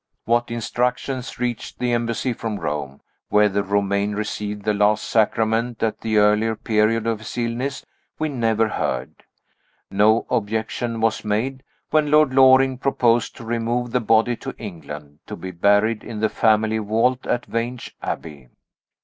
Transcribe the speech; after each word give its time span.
What 0.25 0.49
instructions 0.49 1.37
reached 1.39 1.77
the 1.77 1.91
Embassy 1.93 2.33
from 2.33 2.59
Rome 2.59 3.01
whether 3.29 3.61
Romayne 3.61 4.13
received 4.15 4.63
the 4.63 4.73
last 4.73 5.03
sacrament 5.07 5.83
at 5.83 6.01
the 6.01 6.17
earlier 6.17 6.55
period 6.55 7.05
of 7.05 7.19
his 7.19 7.37
illness 7.37 7.85
we 8.17 8.27
never 8.27 8.67
heard. 8.67 9.13
No 9.91 10.25
objection 10.31 11.01
was 11.01 11.23
made, 11.23 11.61
when 11.91 12.09
Lord 12.09 12.33
Loring 12.33 12.79
proposed 12.79 13.35
to 13.35 13.45
remove 13.45 13.91
the 13.91 14.01
body 14.01 14.35
to 14.37 14.55
England, 14.57 15.19
to 15.27 15.35
be 15.35 15.51
buried 15.51 16.03
in 16.03 16.19
the 16.19 16.29
family 16.29 16.79
vault 16.79 17.27
at 17.27 17.45
Vange 17.45 17.95
Abbey. 18.01 18.49